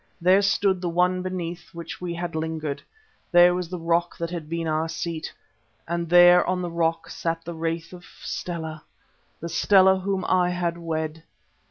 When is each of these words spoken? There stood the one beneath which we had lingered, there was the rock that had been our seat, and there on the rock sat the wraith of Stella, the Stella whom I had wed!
There 0.19 0.41
stood 0.41 0.81
the 0.81 0.89
one 0.89 1.21
beneath 1.21 1.75
which 1.75 2.01
we 2.01 2.15
had 2.15 2.33
lingered, 2.33 2.81
there 3.31 3.53
was 3.53 3.69
the 3.69 3.77
rock 3.77 4.17
that 4.17 4.31
had 4.31 4.49
been 4.49 4.67
our 4.67 4.89
seat, 4.89 5.31
and 5.87 6.09
there 6.09 6.43
on 6.47 6.63
the 6.63 6.71
rock 6.71 7.07
sat 7.07 7.45
the 7.45 7.53
wraith 7.53 7.93
of 7.93 8.03
Stella, 8.23 8.83
the 9.41 9.47
Stella 9.49 9.99
whom 9.99 10.25
I 10.25 10.49
had 10.49 10.79
wed! 10.79 11.21